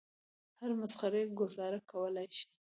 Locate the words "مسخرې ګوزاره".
0.81-1.79